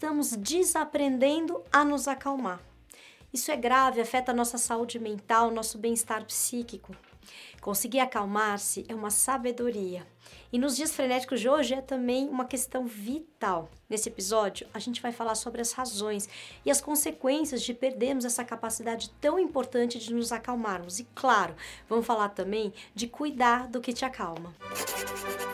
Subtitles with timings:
[0.00, 2.58] estamos desaprendendo a nos acalmar.
[3.30, 6.96] Isso é grave, afeta a nossa saúde mental, nosso bem-estar psíquico.
[7.60, 10.06] Conseguir acalmar-se é uma sabedoria.
[10.50, 13.68] E nos dias frenéticos de hoje é também uma questão vital.
[13.90, 16.26] Nesse episódio, a gente vai falar sobre as razões
[16.64, 20.98] e as consequências de perdermos essa capacidade tão importante de nos acalmarmos.
[20.98, 21.54] E, claro,
[21.90, 24.54] vamos falar também de cuidar do que te acalma.
[24.60, 25.49] Música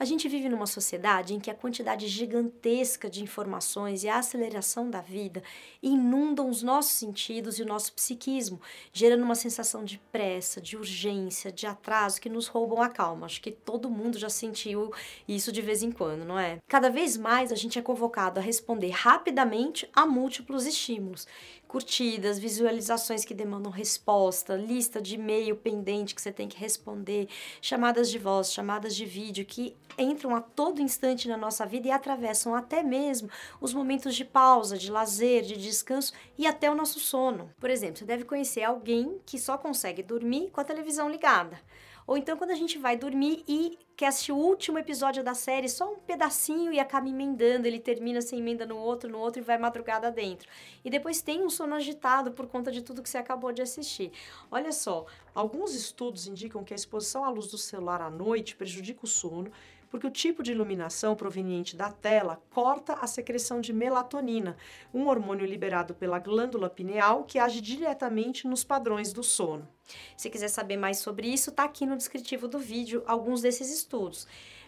[0.00, 4.88] A gente vive numa sociedade em que a quantidade gigantesca de informações e a aceleração
[4.88, 5.42] da vida
[5.82, 8.60] inundam os nossos sentidos e o nosso psiquismo,
[8.92, 13.26] gerando uma sensação de pressa, de urgência, de atraso que nos roubam a calma.
[13.26, 14.92] Acho que todo mundo já sentiu
[15.26, 16.58] isso de vez em quando, não é?
[16.68, 21.26] Cada vez mais a gente é convocado a responder rapidamente a múltiplos estímulos
[21.68, 27.28] curtidas, visualizações que demandam resposta, lista de e-mail pendente que você tem que responder,
[27.60, 31.90] chamadas de voz, chamadas de vídeo que entram a todo instante na nossa vida e
[31.90, 33.28] atravessam até mesmo
[33.60, 37.50] os momentos de pausa, de lazer, de descanso e até o nosso sono.
[37.60, 41.60] Por exemplo, você deve conhecer alguém que só consegue dormir com a televisão ligada.
[42.08, 45.68] Ou então quando a gente vai dormir e quer assistir o último episódio da série,
[45.68, 49.44] só um pedacinho e acaba emendando, ele termina sem emenda no outro, no outro e
[49.44, 50.48] vai madrugada dentro.
[50.82, 54.10] E depois tem um sono agitado por conta de tudo que você acabou de assistir.
[54.50, 59.00] Olha só, alguns estudos indicam que a exposição à luz do celular à noite prejudica
[59.04, 59.52] o sono
[59.90, 64.56] porque o tipo de iluminação proveniente da tela corta a secreção de melatonina,
[64.92, 69.68] um hormônio liberado pela glândula pineal que age diretamente nos padrões do sono.
[70.16, 74.26] Se quiser saber mais sobre isso, está aqui no descritivo do vídeo alguns desses estudos.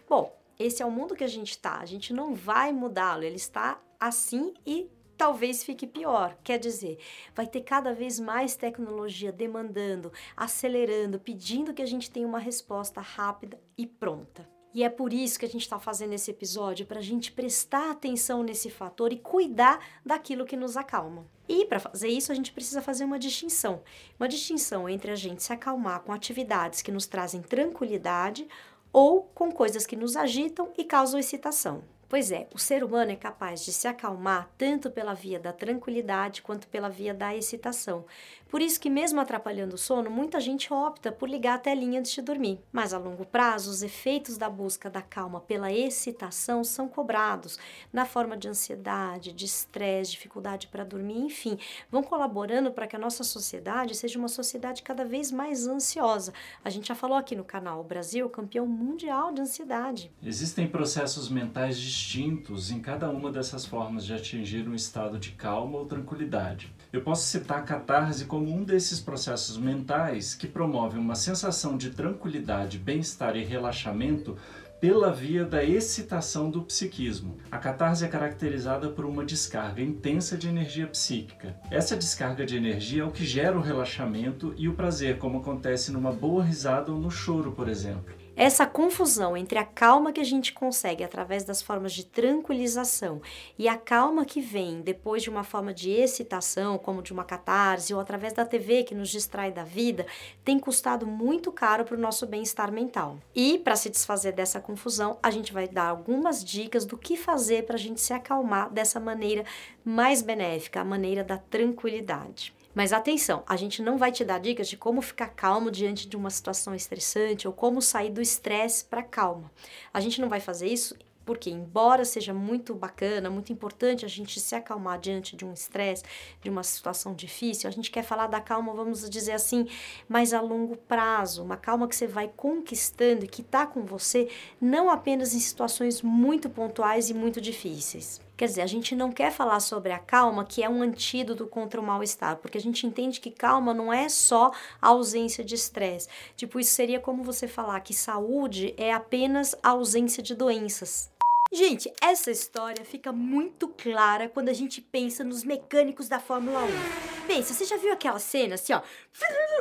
[0.09, 3.37] Bom, esse é o mundo que a gente está, a gente não vai mudá-lo, ele
[3.37, 4.91] está assim e
[5.21, 6.37] talvez fique pior.
[6.43, 6.99] Quer dizer,
[7.35, 13.03] vai ter cada vez mais tecnologia demandando, acelerando, pedindo que a gente tenha uma resposta
[13.03, 14.60] rápida e pronta.
[14.73, 17.91] E é por isso que a gente está fazendo esse episódio, para a gente prestar
[17.91, 21.27] atenção nesse fator e cuidar daquilo que nos acalma.
[21.49, 23.83] E para fazer isso, a gente precisa fazer uma distinção.
[24.19, 28.47] Uma distinção entre a gente se acalmar com atividades que nos trazem tranquilidade
[28.93, 31.83] ou com coisas que nos agitam e causam excitação.
[32.11, 36.43] Pois é, o ser humano é capaz de se acalmar tanto pela via da tranquilidade
[36.43, 38.05] quanto pela via da excitação.
[38.51, 42.11] Por isso que mesmo atrapalhando o sono, muita gente opta por ligar a telinha antes
[42.11, 42.59] de dormir.
[42.73, 47.61] Mas a longo prazo, os efeitos da busca da calma pela excitação são cobrados
[47.93, 51.57] na forma de ansiedade, de estresse, dificuldade para dormir, enfim,
[51.93, 56.33] vão colaborando para que a nossa sociedade seja uma sociedade cada vez mais ansiosa.
[56.65, 60.11] A gente já falou aqui no canal, o Brasil é campeão mundial de ansiedade.
[60.21, 65.79] Existem processos mentais distintos em cada uma dessas formas de atingir um estado de calma
[65.79, 66.75] ou tranquilidade.
[66.93, 71.91] Eu posso citar a catarse como um desses processos mentais que promove uma sensação de
[71.91, 74.37] tranquilidade, bem-estar e relaxamento
[74.81, 77.37] pela via da excitação do psiquismo.
[77.51, 81.55] A catarse é caracterizada por uma descarga intensa de energia psíquica.
[81.71, 85.93] Essa descarga de energia é o que gera o relaxamento e o prazer, como acontece
[85.93, 88.20] numa boa risada ou no choro, por exemplo.
[88.41, 93.21] Essa confusão entre a calma que a gente consegue através das formas de tranquilização
[93.59, 97.93] e a calma que vem depois de uma forma de excitação, como de uma catarse
[97.93, 100.07] ou através da TV que nos distrai da vida,
[100.43, 103.19] tem custado muito caro para o nosso bem-estar mental.
[103.35, 107.67] E para se desfazer dessa confusão, a gente vai dar algumas dicas do que fazer
[107.67, 109.45] para a gente se acalmar dessa maneira
[109.85, 112.55] mais benéfica, a maneira da tranquilidade.
[112.75, 116.17] Mas atenção, a gente não vai te dar dicas de como ficar calmo diante de
[116.17, 119.51] uma situação estressante ou como sair do estresse para calma.
[119.93, 124.41] A gente não vai fazer isso porque, embora seja muito bacana, muito importante a gente
[124.41, 126.03] se acalmar diante de um estresse,
[126.43, 129.69] de uma situação difícil, a gente quer falar da calma, vamos dizer assim,
[130.09, 134.29] mais a longo prazo, uma calma que você vai conquistando e que está com você,
[134.61, 138.21] não apenas em situações muito pontuais e muito difíceis.
[138.41, 141.79] Quer dizer, a gente não quer falar sobre a calma, que é um antídoto contra
[141.79, 146.09] o mal-estar, porque a gente entende que calma não é só a ausência de estresse.
[146.35, 151.11] Tipo, isso seria como você falar que saúde é apenas a ausência de doenças.
[151.53, 157.27] Gente, essa história fica muito clara quando a gente pensa nos mecânicos da Fórmula 1.
[157.27, 158.81] Pensa, você já viu aquela cena assim, ó?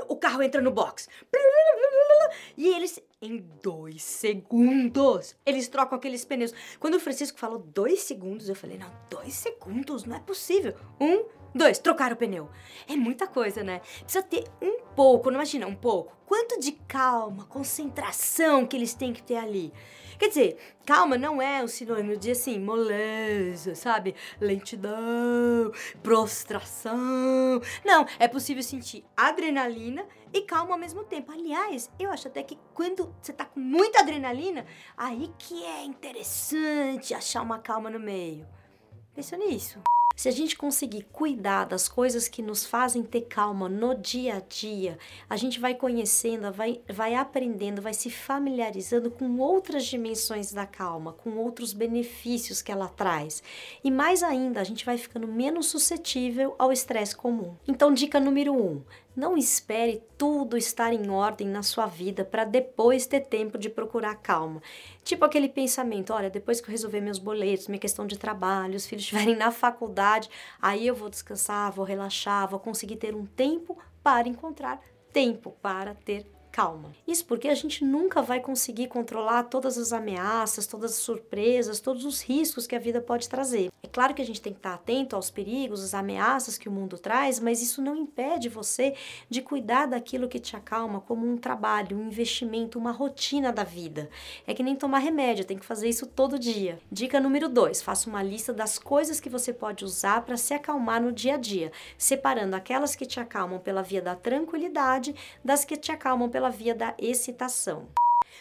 [0.08, 1.10] O carro entra no box.
[2.58, 6.54] E eles, em dois segundos, eles trocam aqueles pneus.
[6.80, 10.76] Quando o Francisco falou dois segundos, eu falei, não, dois segundos, não é possível.
[11.00, 12.50] Um, Dois, trocar o pneu.
[12.88, 13.82] É muita coisa, né?
[14.02, 16.16] Precisa ter um pouco, não imagina, um pouco.
[16.26, 19.74] Quanto de calma, concentração que eles têm que ter ali.
[20.20, 24.14] Quer dizer, calma não é um sinônimo de assim, moleza, sabe?
[24.40, 25.72] Lentidão,
[26.04, 27.62] prostração.
[27.86, 31.32] Não, é possível sentir adrenalina e calma ao mesmo tempo.
[31.32, 37.14] Aliás, eu acho até que quando você tá com muita adrenalina, aí que é interessante
[37.14, 38.46] achar uma calma no meio.
[39.16, 39.80] Pensa nisso.
[40.20, 44.40] Se a gente conseguir cuidar das coisas que nos fazem ter calma no dia a
[44.42, 45.00] dia,
[45.30, 51.14] a gente vai conhecendo, vai, vai aprendendo, vai se familiarizando com outras dimensões da calma,
[51.14, 53.42] com outros benefícios que ela traz.
[53.82, 57.56] E mais ainda, a gente vai ficando menos suscetível ao estresse comum.
[57.66, 58.84] Então, dica número um:
[59.20, 64.16] não espere tudo estar em ordem na sua vida para depois ter tempo de procurar
[64.16, 64.62] calma.
[65.04, 68.86] Tipo aquele pensamento: olha, depois que eu resolver meus boletos, minha questão de trabalho, os
[68.88, 70.30] filhos estiverem na faculdade,
[70.62, 74.82] aí eu vou descansar, vou relaxar, vou conseguir ter um tempo para encontrar
[75.12, 76.92] tempo para ter calma.
[77.08, 82.06] Isso porque a gente nunca vai conseguir controlar todas as ameaças, todas as surpresas, todos
[82.06, 83.72] os riscos que a vida pode trazer.
[83.82, 86.72] É claro que a gente tem que estar atento aos perigos, às ameaças que o
[86.72, 88.96] mundo traz, mas isso não impede você
[89.30, 94.10] de cuidar daquilo que te acalma como um trabalho, um investimento, uma rotina da vida.
[94.46, 96.80] É que nem tomar remédio, tem que fazer isso todo dia.
[96.92, 101.02] Dica número 2: faça uma lista das coisas que você pode usar para se acalmar
[101.02, 105.78] no dia a dia, separando aquelas que te acalmam pela via da tranquilidade das que
[105.78, 107.90] te acalmam pela via da excitação.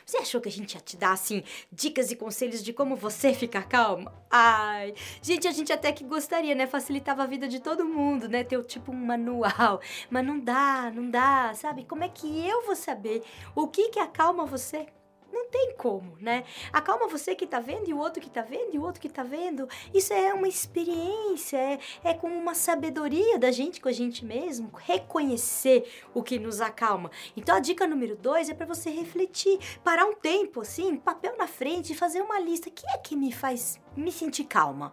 [0.07, 1.43] Você achou que a gente ia te dar, assim,
[1.73, 4.13] dicas e conselhos de como você ficar calma?
[4.31, 6.67] Ai, gente, a gente até que gostaria, né?
[6.67, 8.45] Facilitava a vida de todo mundo, né?
[8.45, 9.81] Ter tipo um manual.
[10.09, 11.85] Mas não dá, não dá, sabe?
[11.85, 13.23] Como é que eu vou saber
[13.55, 14.87] o que que acalma você?
[15.33, 16.45] Não tem como, né?
[16.73, 19.09] Acalma você que tá vendo e o outro que tá vendo e o outro que
[19.09, 19.69] tá vendo.
[19.93, 24.71] Isso é uma experiência, é, é como uma sabedoria da gente com a gente mesmo,
[24.75, 27.11] reconhecer o que nos acalma.
[27.37, 31.47] Então a dica número dois é para você refletir, parar um tempo assim, papel na
[31.47, 32.69] frente e fazer uma lista.
[32.69, 34.93] O que é que me faz me sentir calma?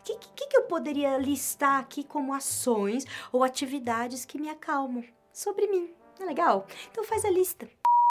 [0.00, 5.04] O que, que, que eu poderia listar aqui como ações ou atividades que me acalmam
[5.32, 5.92] sobre mim?
[6.18, 6.66] Não é legal?
[6.90, 7.68] Então faz a lista.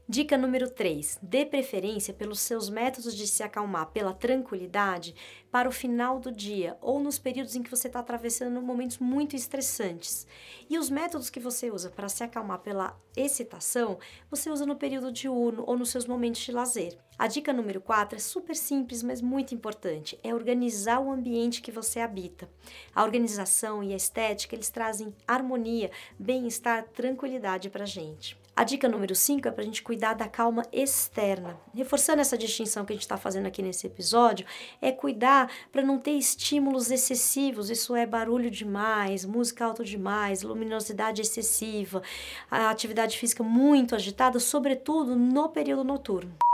[0.08, 5.16] Dica número 3: dê preferência pelos seus métodos de se acalmar pela tranquilidade
[5.50, 9.36] para o final do dia ou nos períodos em que você está atravessando momentos muito
[9.36, 10.28] estressantes.
[10.70, 13.98] E os métodos que você usa para se acalmar pela excitação,
[14.30, 16.96] você usa no período diurno ou nos seus momentos de lazer.
[17.18, 21.72] A dica número 4 é super simples, mas muito importante: é organizar o ambiente que
[21.72, 22.48] você habita.
[22.94, 28.45] A organização e a estética eles trazem harmonia, bem-estar, tranquilidade para gente.
[28.58, 31.58] A dica número 5 é para a gente cuidar da calma externa.
[31.74, 34.46] Reforçando essa distinção que a gente está fazendo aqui nesse episódio,
[34.82, 41.22] é cuidar para não ter estímulos excessivos, isso é barulho demais, música alta demais, luminosidade
[41.22, 42.02] excessiva,
[42.50, 46.45] atividade física muito agitada, sobretudo no período noturno.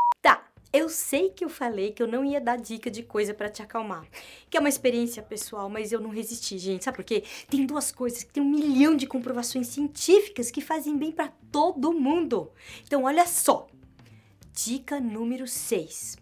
[0.74, 3.62] Eu sei que eu falei que eu não ia dar dica de coisa para te
[3.62, 4.08] acalmar,
[4.50, 6.86] que é uma experiência pessoal, mas eu não resisti, gente.
[6.86, 7.24] Sabe por quê?
[7.50, 11.92] Tem duas coisas que tem um milhão de comprovações científicas que fazem bem para todo
[11.92, 12.52] mundo.
[12.86, 13.68] Então, olha só.
[14.54, 16.21] Dica número 6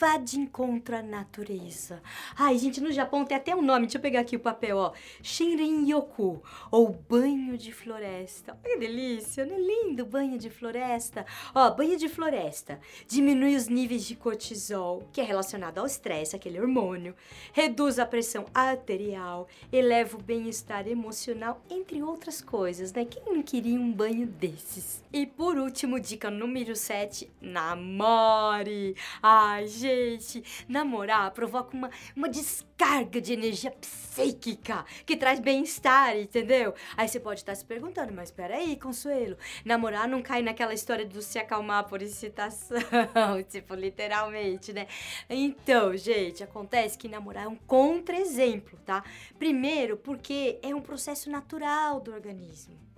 [0.00, 2.02] vá de encontro à natureza.
[2.34, 4.92] Ai, gente, no Japão tem até um nome, deixa eu pegar aqui o papel, ó.
[5.22, 8.58] Shinrin-yoku, ou banho de floresta.
[8.64, 11.26] Olha que delícia, não é lindo banho de floresta?
[11.54, 16.58] Ó, banho de floresta diminui os níveis de cortisol, que é relacionado ao estresse, aquele
[16.58, 17.14] hormônio,
[17.52, 23.04] reduz a pressão arterial, eleva o bem-estar emocional, entre outras coisas, né?
[23.04, 25.04] Quem não queria um banho desses?
[25.12, 28.96] E por último, dica número 7, namore.
[29.22, 36.74] Ai, gente, gente, namorar provoca uma, uma descarga de energia psíquica que traz bem-estar, entendeu?
[36.96, 41.22] Aí você pode estar se perguntando, mas peraí, Consuelo, namorar não cai naquela história do
[41.22, 42.78] se acalmar por excitação,
[43.48, 44.86] tipo, literalmente, né?
[45.28, 49.04] Então, gente, acontece que namorar é um contra-exemplo, tá?
[49.38, 52.89] Primeiro, porque é um processo natural do organismo.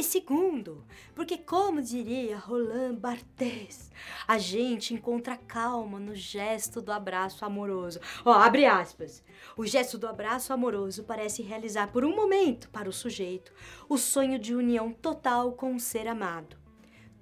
[0.00, 0.82] E segundo,
[1.14, 3.92] porque, como diria Roland Barthes,
[4.26, 8.00] a gente encontra calma no gesto do abraço amoroso.
[8.24, 9.22] Ó, abre aspas.
[9.58, 13.52] O gesto do abraço amoroso parece realizar por um momento, para o sujeito,
[13.90, 16.56] o sonho de união total com o ser amado.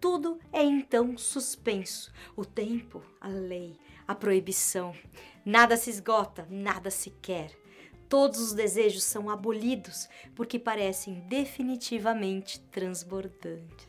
[0.01, 4.95] Tudo é então suspenso: o tempo, a lei, a proibição.
[5.45, 7.58] Nada se esgota, nada se quer.
[8.09, 13.87] Todos os desejos são abolidos porque parecem definitivamente transbordantes.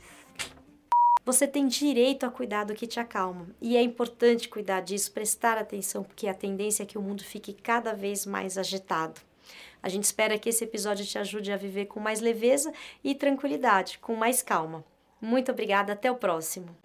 [1.25, 5.57] Você tem direito a cuidar do que te acalma e é importante cuidar disso, prestar
[5.57, 9.21] atenção, porque a tendência é que o mundo fique cada vez mais agitado.
[9.81, 12.73] A gente espera que esse episódio te ajude a viver com mais leveza
[13.03, 14.83] e tranquilidade, com mais calma.
[15.21, 16.75] Muito obrigada, até o próximo.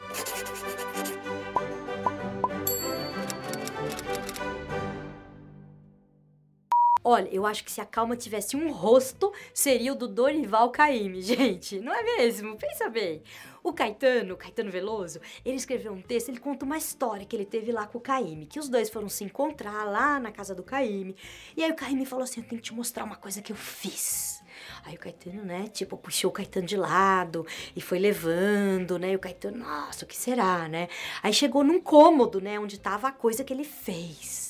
[7.15, 11.23] Olha, eu acho que se a calma tivesse um rosto, seria o do Dorival Caymmi,
[11.23, 11.79] gente.
[11.79, 12.57] Não é mesmo?
[12.57, 13.23] Pensa bem.
[13.63, 17.71] O Caetano, Caetano Veloso, ele escreveu um texto, ele conta uma história que ele teve
[17.71, 21.15] lá com o Caymmi, que os dois foram se encontrar lá na casa do Caymmi.
[21.57, 23.57] E aí o Caymmi falou assim: "Eu tenho que te mostrar uma coisa que eu
[23.57, 24.43] fiz".
[24.85, 29.13] Aí o Caetano, né, tipo, puxou o Caetano de lado e foi levando, né?
[29.13, 30.89] E o Caetano, nossa, o que será, né?
[31.23, 34.44] Aí chegou num cômodo, né, onde tava a coisa que ele fez.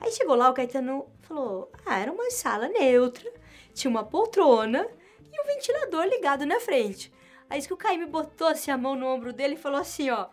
[0.00, 3.30] Aí chegou lá, o Caetano falou: Ah, era uma sala neutra,
[3.74, 4.86] tinha uma poltrona
[5.32, 7.12] e um ventilador ligado na frente.
[7.48, 10.28] Aí que o Caíme botou assim a mão no ombro dele e falou assim: Ó,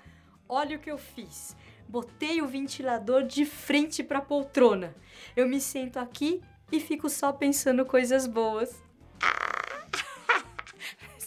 [0.48, 1.56] olha o que eu fiz.
[1.88, 4.96] Botei o ventilador de frente pra poltrona.
[5.36, 6.42] Eu me sento aqui
[6.72, 8.82] e fico só pensando coisas boas.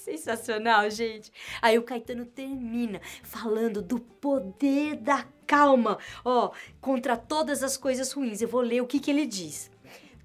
[0.07, 1.33] Sensacional, gente.
[1.61, 8.41] Aí o Caetano termina falando do poder da calma, ó, contra todas as coisas ruins.
[8.41, 9.69] Eu vou ler o que, que ele diz.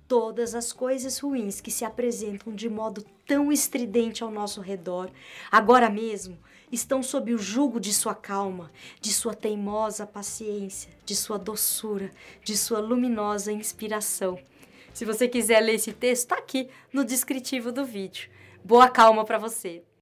[0.07, 5.09] Todas as coisas ruins que se apresentam de modo tão estridente ao nosso redor,
[5.51, 6.37] agora mesmo,
[6.71, 12.11] estão sob o jugo de sua calma, de sua teimosa paciência, de sua doçura,
[12.43, 14.37] de sua luminosa inspiração.
[14.93, 18.29] Se você quiser ler esse texto, está aqui no descritivo do vídeo.
[18.63, 19.83] Boa calma para você.